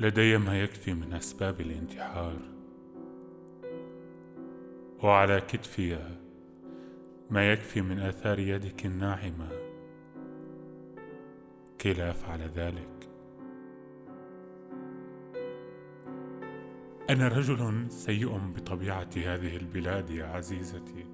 [0.00, 2.36] لدي ما يكفي من أسباب الانتحار.
[5.02, 5.98] وعلى كتفي
[7.30, 9.48] ما يكفي من آثار يدك الناعمة.
[11.78, 13.08] كي لا افعل ذلك.
[17.10, 21.06] أنا رجل سيء بطبيعة هذه البلاد يا عزيزتي.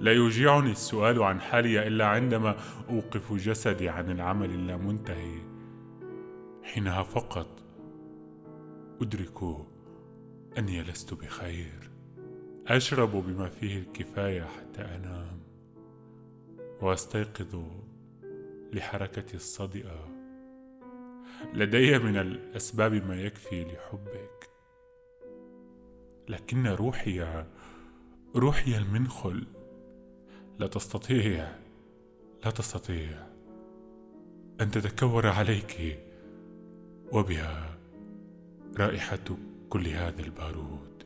[0.00, 2.56] لا يوجعني السؤال عن حالي إلا عندما
[2.90, 5.55] أوقف جسدي عن العمل اللامنتهي.
[6.76, 7.62] حينها فقط.
[9.02, 9.66] ادرك
[10.58, 11.90] أني لست بخير.
[12.66, 15.40] أشرب بما فيه الكفاية حتى أنام.
[16.82, 17.64] وأستيقظ
[18.72, 20.08] لحركتي الصدئة.
[21.54, 24.50] لدي من الأسباب ما يكفي لحبك.
[26.28, 27.44] لكن روحي
[28.34, 29.46] روحي المنخل.
[30.58, 31.48] لا تستطيع
[32.44, 33.26] لا تستطيع
[34.60, 36.06] أن تتكور عليك.
[37.12, 37.78] وبها
[38.78, 39.36] رائحة
[39.70, 41.02] كل هذا البارود.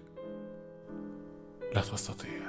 [1.74, 2.40] لا تستطيع.